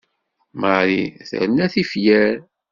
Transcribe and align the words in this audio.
Marie 0.61 1.07
terna 1.27 1.65
tifyar. 1.73 2.35